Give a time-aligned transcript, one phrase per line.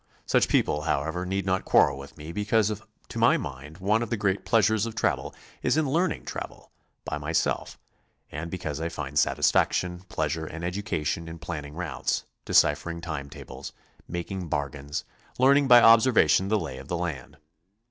[0.25, 4.09] Such people, however, need not quarrel with me be cause to my mind one of
[4.09, 6.71] the great pleasures of travel is in learning travel
[7.05, 7.77] by myself,
[8.31, 13.73] and because I find satisfaction, pleasure and education in planning routes, deciphering time tables,
[14.07, 15.03] making bargains,
[15.37, 17.37] learning by observation the lay of the land.